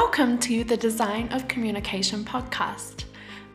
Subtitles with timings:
[0.00, 3.02] Welcome to the Design of Communication podcast.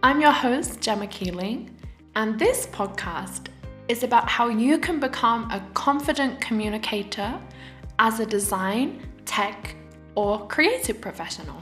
[0.03, 1.73] I'm your host, Gemma Keeling,
[2.15, 3.47] and this podcast
[3.87, 7.39] is about how you can become a confident communicator
[7.97, 9.73] as a design, tech,
[10.15, 11.61] or creative professional.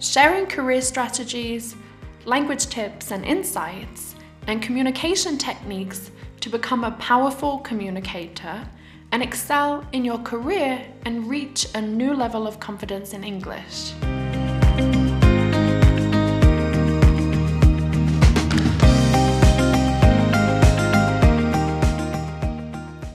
[0.00, 1.76] Sharing career strategies,
[2.24, 4.16] language tips and insights,
[4.48, 8.68] and communication techniques to become a powerful communicator
[9.12, 13.92] and excel in your career and reach a new level of confidence in English.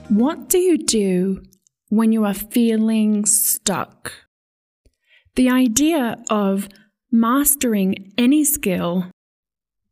[0.08, 1.42] What do you do
[1.90, 4.12] when you are feeling stuck?
[5.34, 6.68] The idea of
[7.10, 9.10] mastering any skill,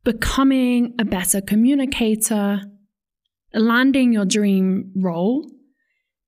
[0.03, 2.61] becoming a better communicator,
[3.53, 5.49] landing your dream role,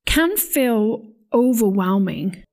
[0.10, 2.44] can feel overwhelming.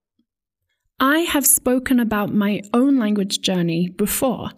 [1.01, 4.51] I have spoken about my own language journey before,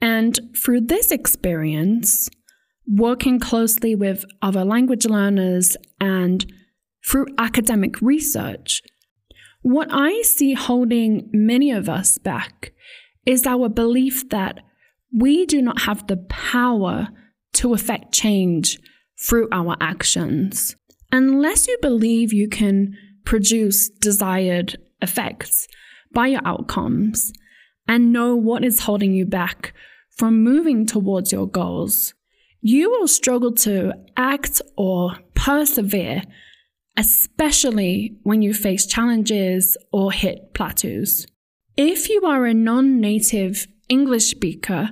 [0.00, 2.28] and through this experience,
[2.88, 6.44] working closely with other language learners and
[7.06, 8.82] through academic research,
[9.62, 12.72] what I see holding many of us back
[13.24, 14.58] is our belief that
[15.16, 17.06] we do not have the power
[17.52, 18.80] to affect change
[19.16, 20.74] through our actions
[21.16, 25.66] unless you believe you can produce desired effects
[26.12, 27.32] by your outcomes
[27.88, 29.72] and know what is holding you back
[30.10, 32.12] from moving towards your goals,
[32.60, 36.22] you will struggle to act or persevere,
[36.96, 41.26] especially when you face challenges or hit plateaus.
[41.76, 44.90] If you are a non native English speaker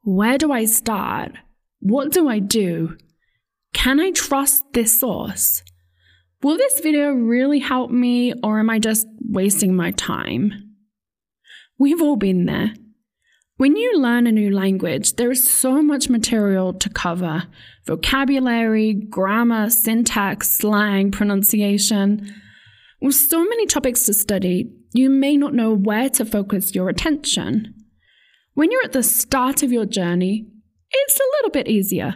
[0.01, 1.33] where do I start?
[1.79, 2.97] What do I do?
[3.73, 5.63] Can I trust this source?
[6.41, 10.75] Will this video really help me, or am I just wasting my time?
[11.77, 12.73] We've all been there.
[13.57, 17.45] When you learn a new language, there is so much material to cover
[17.87, 22.35] vocabulary, grammar, syntax, slang, pronunciation.
[23.01, 27.73] With so many topics to study, you may not know where to focus your attention.
[28.53, 30.45] When you're at the start of your journey,
[30.91, 32.13] it's a little bit easier.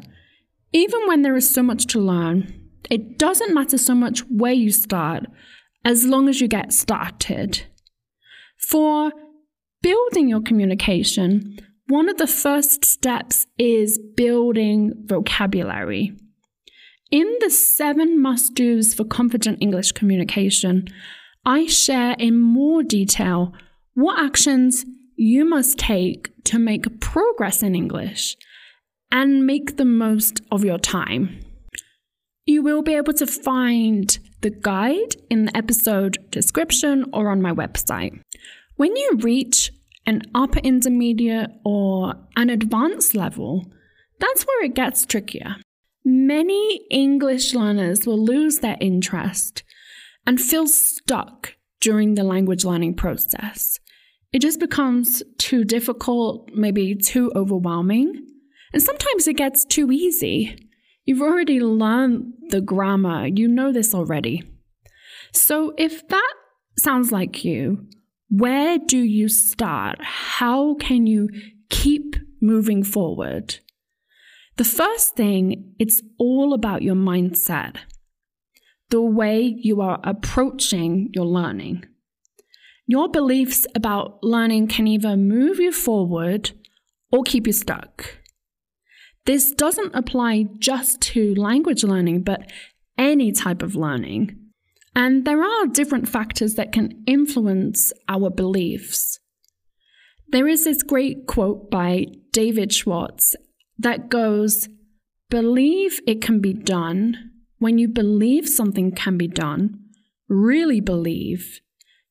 [0.74, 2.54] Even when there is so much to learn,
[2.92, 5.26] it doesn't matter so much where you start
[5.84, 7.64] as long as you get started.
[8.60, 9.12] For
[9.82, 11.58] building your communication,
[11.88, 16.14] one of the first steps is building vocabulary.
[17.12, 20.88] In the seven must do's for confident English communication,
[21.46, 23.54] I share in more detail
[23.94, 24.86] what actions
[25.18, 28.38] you must take to make progress in English
[29.12, 31.40] and make the most of your time.
[32.46, 37.52] You will be able to find the guide in the episode description or on my
[37.52, 38.20] website.
[38.82, 39.72] When you reach
[40.08, 43.72] an upper intermediate or an advanced level,
[44.20, 45.58] that's where it gets trickier.
[46.04, 49.62] Many English learners will lose their interest
[50.26, 53.80] and feel stuck during the language learning process.
[54.34, 58.26] It just becomes too difficult, maybe too overwhelming,
[58.74, 60.58] And sometimes it gets too easy.
[61.06, 64.42] You've already learned the grammar, you know this already.
[65.34, 66.34] So if that
[66.80, 67.86] sounds like you,
[68.32, 69.98] where do you start?
[70.02, 71.30] How can you
[71.70, 73.60] keep moving forward?
[74.56, 77.76] The first thing, it's all about your mindset,
[78.90, 81.86] the way you are approaching your learning.
[82.88, 86.52] Your beliefs about learning can either move you forward
[87.12, 88.18] or keep you stuck.
[89.26, 92.50] This doesn't apply just to language learning, but
[92.98, 94.41] any type of learning.
[94.96, 99.20] And there are different factors that can influence our beliefs.
[100.30, 103.36] There is this great quote by David Schwartz
[103.78, 104.68] that goes,
[105.30, 107.32] Believe it can be done.
[107.58, 109.80] When you believe something can be done,
[110.28, 111.62] really believe,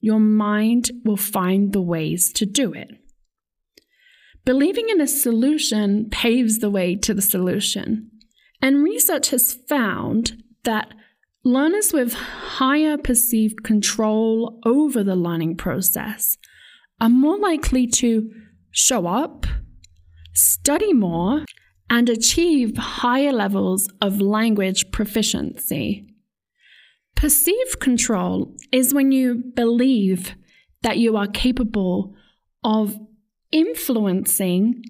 [0.01, 2.91] your mind will find the ways to do it.
[4.45, 8.11] Believing in a solution paves the way to the solution.
[8.63, 10.93] And research has found that
[11.45, 16.37] learners with higher perceived control over the learning process
[17.01, 18.31] are more likely to
[18.71, 19.47] show up,
[20.35, 21.45] study more,
[21.89, 26.07] and achieve higher levels of language proficiency.
[27.17, 30.37] Perceived control is when you believe
[30.83, 32.15] that you are capable
[32.63, 32.99] of
[33.51, 34.83] influencing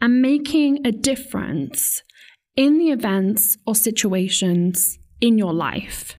[0.00, 2.02] and making a difference
[2.56, 6.18] in the events or situations in your life.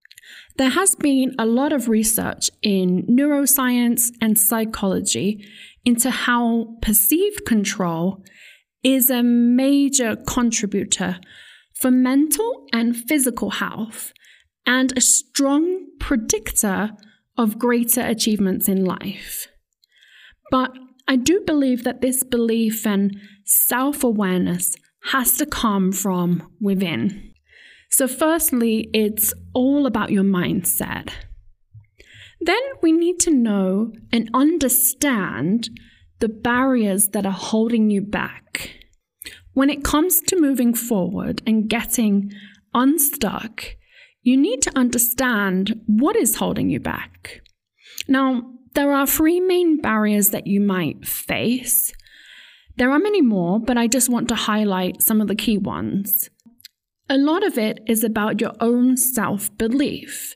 [0.57, 5.47] There has been a lot of research in neuroscience and psychology
[5.85, 8.23] into how perceived control
[8.83, 11.19] is a major contributor
[11.73, 14.11] for mental and physical health
[14.65, 16.91] and a strong predictor
[17.37, 19.47] of greater achievements in life.
[20.51, 20.71] But
[21.07, 24.75] I do believe that this belief and self awareness
[25.05, 27.28] has to come from within.
[27.89, 31.11] So, firstly, it's all about your mindset.
[32.39, 35.69] Then we need to know and understand
[36.19, 38.71] the barriers that are holding you back.
[39.53, 42.31] When it comes to moving forward and getting
[42.73, 43.75] unstuck,
[44.21, 47.41] you need to understand what is holding you back.
[48.07, 48.43] Now,
[48.75, 51.91] there are three main barriers that you might face.
[52.77, 56.29] There are many more, but I just want to highlight some of the key ones.
[57.11, 60.35] A lot of it is about your own self belief.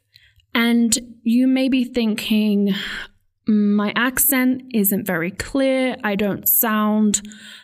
[0.55, 2.73] And you may be thinking,
[3.47, 5.95] my accent isn't very clear.
[6.03, 7.21] I don't sound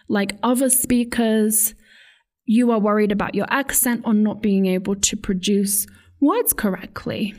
[0.07, 1.73] like other speakers.
[2.45, 5.88] You are worried about your accent or not being able to produce
[6.19, 7.33] words correctly.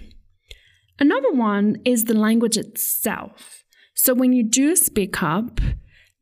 [0.99, 3.65] Another one is the language itself.
[3.95, 5.61] So when you do speak up,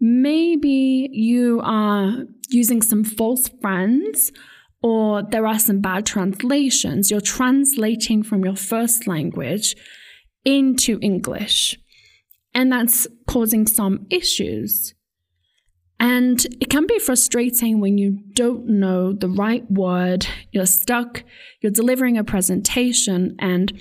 [0.00, 4.32] maybe you are using some false friends
[4.88, 7.10] or there are some bad translations.
[7.10, 9.76] You're translating from your first language
[10.44, 11.78] into English,
[12.54, 14.94] and that's causing some issues.
[16.00, 21.22] And it can be frustrating when you don't know the right word, you're stuck,
[21.60, 23.78] you're delivering a presentation, and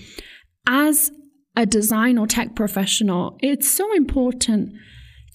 [0.67, 1.11] as
[1.55, 4.73] a design or tech professional, it's so important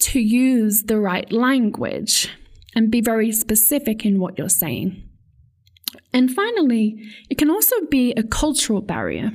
[0.01, 2.29] to use the right language
[2.75, 5.09] and be very specific in what you're saying.
[6.13, 6.95] And finally,
[7.29, 9.31] it can also be a cultural barrier.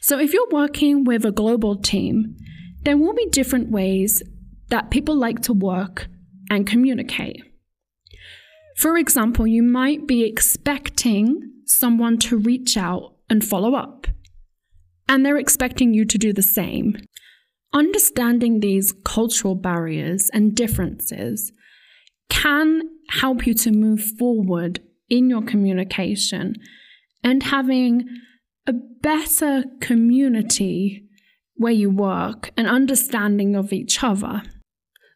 [0.00, 2.36] So if you're working with a global team,
[2.82, 4.22] there will be different ways
[4.68, 6.08] that people like to work
[6.50, 7.42] and communicate.
[8.76, 14.06] For example, you might be expecting someone to reach out and follow up
[15.08, 16.96] and they're expecting you to do the same.
[17.72, 21.52] Understanding these cultural barriers and differences
[22.28, 26.54] can help you to move forward in your communication
[27.22, 28.06] and having
[28.66, 31.06] a better community
[31.56, 34.42] where you work and understanding of each other.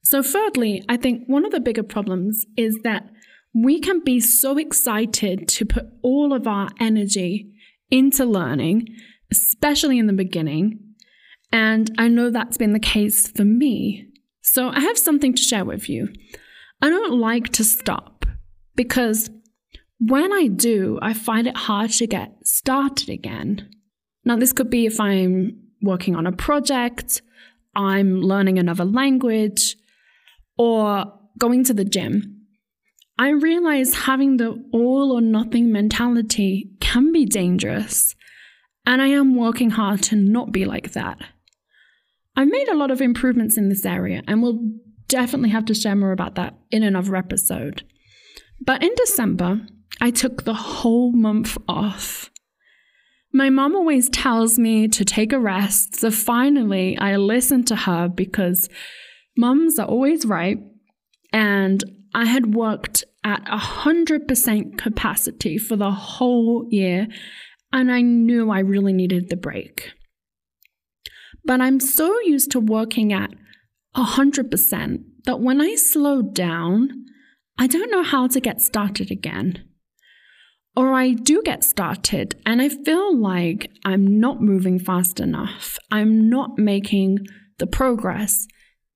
[0.05, 3.11] So, thirdly, I think one of the bigger problems is that
[3.55, 7.51] we can be so excited to put all of our energy
[7.91, 8.87] into learning
[9.31, 10.81] especially in the beginning.
[11.53, 14.07] And I know that's been the case for me.
[14.43, 16.09] So I have something to share with you.
[16.81, 18.25] I don't like to stop
[18.77, 19.31] because
[20.01, 23.71] when I do, I find it hard to get started again.
[24.25, 27.23] Now, this could be if I'm working on a project,
[27.75, 29.77] I'm learning another language,
[30.57, 32.47] or going to the gym.
[33.19, 38.15] I realize having the all or nothing mentality can be dangerous.
[38.87, 41.19] And I am working hard to not be like that.
[42.37, 44.61] I've made a lot of improvements in this area, and we'll
[45.09, 47.83] definitely have to share more about that in another episode.
[48.65, 49.61] But in December,
[50.01, 52.31] I took the whole month off.
[53.33, 58.09] My mom always tells me to take a rest, so finally I listened to her
[58.09, 58.69] because
[59.37, 60.59] mums are always right.
[61.33, 67.07] And I had worked at 100% capacity for the whole year,
[67.73, 69.93] and I knew I really needed the break.
[71.45, 73.31] But I'm so used to working at
[73.95, 77.05] 100% that when I slow down,
[77.59, 79.68] I don't know how to get started again.
[80.79, 85.77] Or I do get started and I feel like I'm not moving fast enough.
[85.91, 87.27] I'm not making
[87.59, 88.47] the progress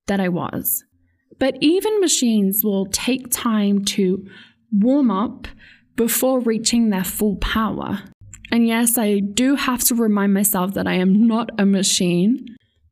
[0.07, 0.85] that I was.
[1.39, 4.25] But even machines will take time to
[4.71, 5.45] warm up
[5.97, 8.01] before reaching their full power.
[8.49, 12.45] And yes, I do have to remind myself that I am not a machine.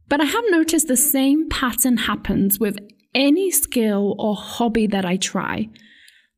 [0.09, 2.77] But I have noticed the same pattern happens with
[3.15, 5.69] any skill or hobby that I try.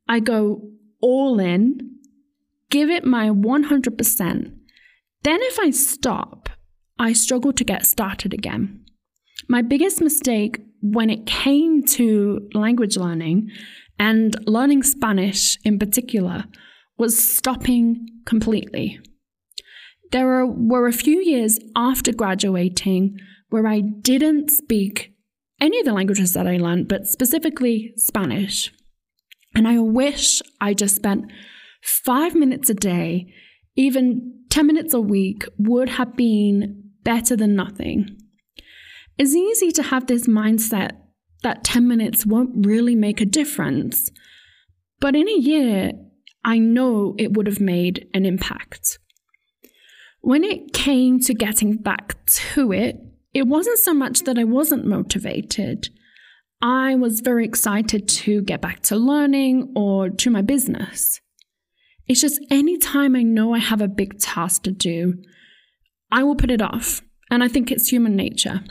[0.07, 0.61] I go
[1.01, 1.92] all in,
[2.73, 4.51] give it my 100%.
[5.21, 6.49] Then, if I stop,
[6.97, 8.83] I struggle to get started again.
[9.47, 13.51] My biggest mistake when it came to language learning
[13.99, 16.45] and learning Spanish in particular
[16.97, 18.99] was stopping completely.
[20.11, 25.13] There were, a few years after graduating where I didn't speak
[25.61, 28.71] any of the languages that I learned, but specifically Spanish.
[29.55, 31.31] And I wish I just spent
[31.83, 33.31] five minutes a day,
[33.75, 38.17] even 10 minutes a week, would have been better than nothing.
[39.17, 40.91] It's easy to have this mindset
[41.43, 44.09] that 10 minutes won't really make a difference.
[44.99, 45.91] But in a year,
[46.43, 48.97] I know it would have made an impact.
[50.21, 52.97] When it came to getting back to it,
[53.33, 55.89] it wasn't so much that I wasn't motivated.
[56.61, 61.19] I was very excited to get back to learning or to my business.
[62.07, 65.15] It's just anytime I know I have a big task to do,
[66.11, 67.01] I will put it off.
[67.31, 68.63] And I think it's human nature.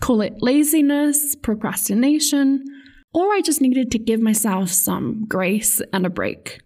[0.00, 2.64] Call it laziness, procrastination,
[3.12, 6.60] or I just needed to give myself some grace and a break.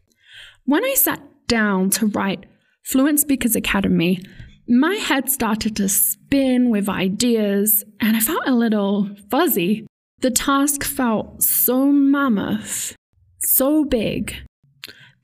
[0.64, 2.46] When I sat down to write
[2.84, 4.20] Fluent Speakers Academy,
[4.66, 9.86] my head started to spin with ideas and I felt a little fuzzy.
[10.20, 12.96] The task felt so mammoth,
[13.40, 14.34] so big,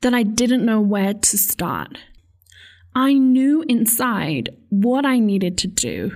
[0.01, 1.97] that I didn't know where to start.
[2.93, 6.11] I knew inside what I needed to do.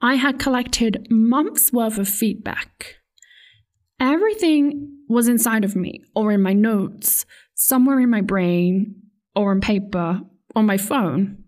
[0.00, 2.96] I had collected months worth of feedback.
[4.00, 7.24] Everything was inside of me, or in my notes,
[7.54, 8.96] somewhere in my brain,
[9.36, 10.20] or on paper,
[10.56, 11.44] on my phone.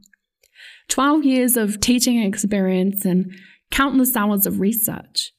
[0.89, 3.33] 12 years of teaching experience and
[3.71, 5.33] countless hours of research.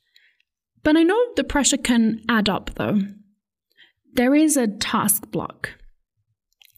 [0.84, 3.00] But I know the pressure can add up though.
[4.16, 5.72] There is a task block.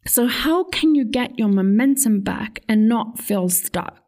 [0.08, 4.02] So, how can you get your momentum back and not feel stuck?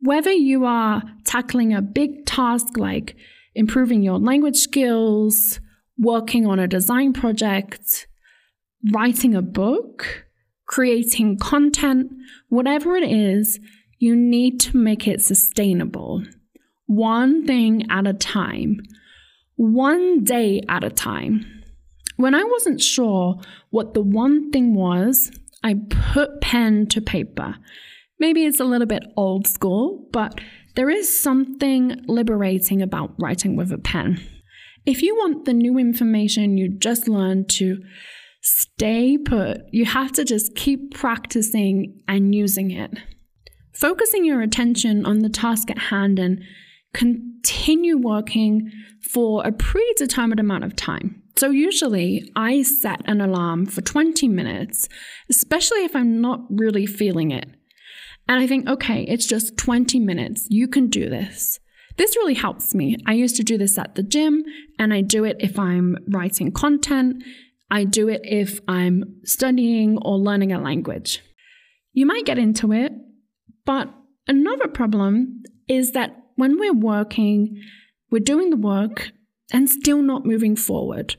[0.00, 3.16] Whether you are tackling a big task like
[3.56, 5.58] improving your language skills,
[5.98, 8.06] working on a design project,
[8.92, 10.24] writing a book,
[10.66, 12.12] creating content,
[12.48, 13.58] whatever it is,
[13.98, 16.22] you need to make it sustainable.
[16.86, 18.82] One thing at a time,
[19.56, 21.57] one day at a time.
[22.18, 25.32] When I wasn't sure what the one thing was,
[25.64, 25.76] I
[26.12, 27.56] put pen to paper.
[28.20, 30.40] Maybe it's a little bit old school, but
[30.76, 34.20] there is something liberating about writing with a pen.
[34.84, 37.82] If you want the new information you just learned to
[38.40, 39.62] stay put.
[39.72, 42.98] You have to just keep practicing and using it.
[43.74, 46.42] Focusing your attention on the task at hand and
[46.92, 48.70] continue working
[49.02, 51.22] for a predetermined amount of time.
[51.38, 54.88] So, usually I set an alarm for 20 minutes,
[55.30, 57.48] especially if I'm not really feeling it.
[58.28, 60.46] And I think, okay, it's just 20 minutes.
[60.50, 61.60] You can do this.
[61.96, 62.96] This really helps me.
[63.06, 64.44] I used to do this at the gym,
[64.78, 67.22] and I do it if I'm writing content
[67.70, 71.22] I do it if I'm studying or learning a language.
[71.92, 72.92] You might get into it,
[73.64, 73.92] but
[74.26, 77.60] another problem is that when we're working,
[78.10, 79.10] we're doing the work
[79.52, 81.16] and still not moving forward.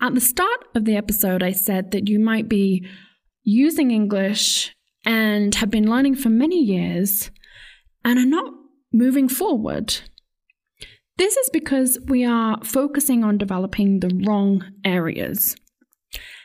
[0.00, 2.86] At the start of the episode, I said that you might be
[3.42, 4.72] using English
[5.04, 7.32] and have been learning for many years
[8.04, 8.52] and are not
[8.92, 9.98] moving forward.
[11.16, 15.56] This is because we are focusing on developing the wrong areas.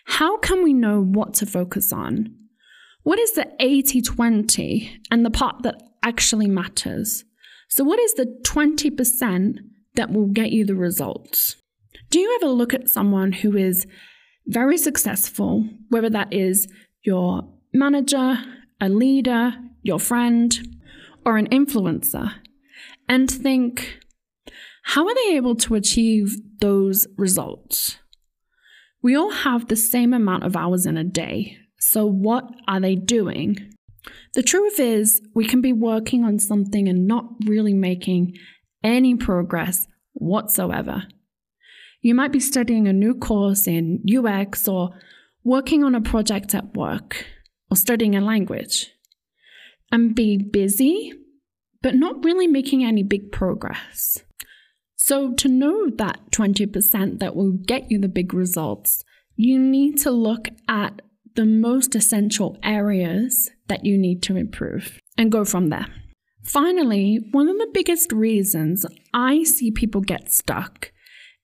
[0.05, 2.36] How can we know what to focus on?
[3.03, 7.24] What is the 80 20 and the part that actually matters?
[7.69, 9.57] So, what is the 20%
[9.95, 11.57] that will get you the results?
[12.13, 13.88] Do you ever look at someone who is
[14.46, 17.41] very successful, whether that is your
[17.74, 18.38] manager,
[18.79, 20.55] a leader, your friend,
[21.25, 22.32] or an influencer,
[23.10, 23.98] and think,
[24.84, 27.98] how are they able to achieve those results?
[29.01, 32.93] We all have the same amount of hours in a day, so what are they
[32.93, 33.74] doing?
[34.36, 38.38] The truth is, we can be working on something and not really making
[38.84, 41.08] any progress whatsoever.
[42.03, 44.89] You might be studying a new course in UX or
[45.45, 47.25] working on a project at work
[47.72, 48.91] or studying a language
[49.89, 51.13] and be busy,
[51.81, 54.22] but not really making any big progress.
[54.98, 59.03] So, to know that 20% that will get you the big results,
[59.38, 61.01] you need to look at
[61.36, 65.88] the most essential areas that you need to improve and go from there.
[66.43, 70.91] Finally, one of the biggest reasons I see people get stuck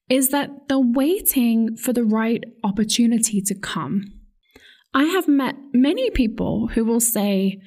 [0.09, 4.03] is that they're waiting for the right opportunity to come.
[4.93, 7.61] I have met many people who will say,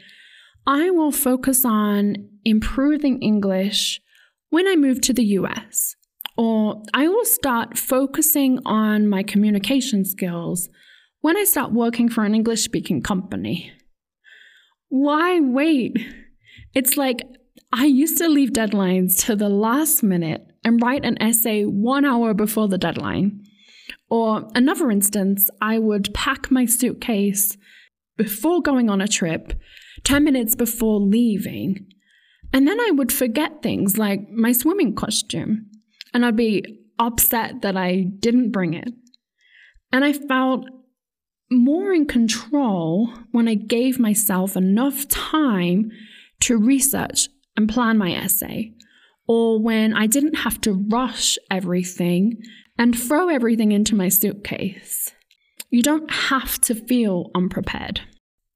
[0.66, 4.00] I will focus on improving English
[4.50, 5.96] when I move to the US,
[6.36, 10.68] or I will start focusing on my communication skills
[11.20, 13.72] when I start working for an English speaking company.
[14.88, 15.96] Why wait?
[16.74, 17.22] It's like
[17.72, 22.34] I used to leave deadlines to the last minute and write an essay one hour
[22.34, 23.42] before the deadline.
[24.08, 27.56] Or another instance, I would pack my suitcase
[28.16, 29.54] before going on a trip,
[30.04, 31.86] 10 minutes before leaving.
[32.52, 35.70] And then I would forget things like my swimming costume.
[36.12, 38.90] And I'd be upset that I didn't bring it.
[39.92, 40.66] And I felt
[41.50, 45.90] more in control when I gave myself enough time
[46.40, 48.72] to research and plan my essay,
[49.32, 52.42] or when I didn't have to rush everything
[52.76, 55.10] and throw everything into my suitcase.
[55.70, 58.02] You don't have to feel unprepared.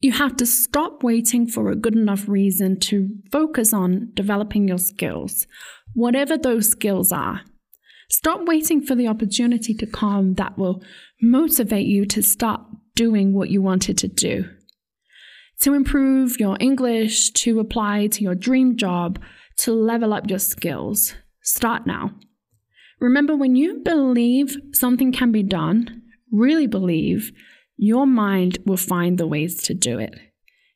[0.00, 4.76] You have to stop waiting for a good enough reason to focus on developing your
[4.76, 5.46] skills,
[5.94, 7.40] whatever those skills are.
[8.10, 10.82] Stop waiting for the opportunity to come that will
[11.22, 12.60] motivate you to start
[12.94, 14.44] doing what you wanted to do
[15.60, 19.18] to improve your English, to apply to your dream job,
[19.58, 21.14] to level up your skills.
[21.42, 22.12] Start now.
[23.00, 27.30] Remember, when you believe something can be done, really believe,
[27.76, 30.14] your mind will find the ways to do it.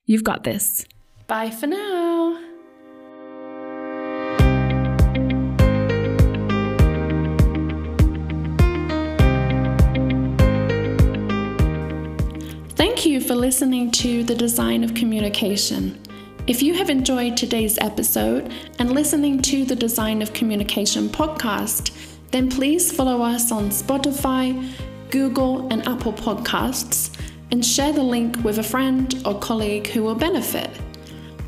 [0.04, 0.84] You've got this.
[1.26, 2.38] Bye for now.
[12.76, 15.98] Thank you for listening to The Design of Communication.
[16.46, 21.92] If you have enjoyed today's episode and listening to the Design of Communication podcast,
[22.30, 24.72] then please follow us on Spotify,
[25.10, 27.16] Google, and Apple Podcasts
[27.52, 30.70] and share the link with a friend or colleague who will benefit.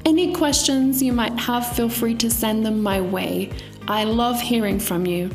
[0.05, 3.51] Any questions you might have, feel free to send them my way.
[3.89, 5.31] I love hearing from you.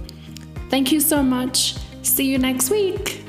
[0.69, 1.75] Thank you so much.
[2.03, 3.26] See you next week.